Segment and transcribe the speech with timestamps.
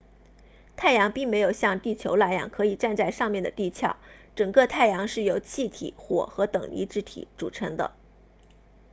[0.77, 3.97] 太阳并没有像地球那样可以站在上面的地壳
[4.35, 7.91] 整个太阳是由气体火和等离子体组成的